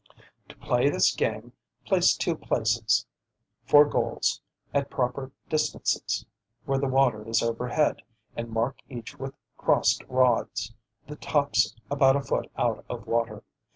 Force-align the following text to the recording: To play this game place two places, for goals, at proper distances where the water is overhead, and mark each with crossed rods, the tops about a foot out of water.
To 0.49 0.57
play 0.57 0.89
this 0.89 1.13
game 1.13 1.53
place 1.85 2.17
two 2.17 2.33
places, 2.35 3.05
for 3.67 3.85
goals, 3.85 4.41
at 4.73 4.89
proper 4.89 5.31
distances 5.47 6.25
where 6.65 6.79
the 6.79 6.87
water 6.87 7.29
is 7.29 7.43
overhead, 7.43 8.01
and 8.35 8.49
mark 8.49 8.79
each 8.89 9.19
with 9.19 9.35
crossed 9.57 10.03
rods, 10.07 10.73
the 11.05 11.17
tops 11.17 11.75
about 11.91 12.15
a 12.15 12.21
foot 12.23 12.49
out 12.57 12.83
of 12.89 13.05
water. 13.05 13.43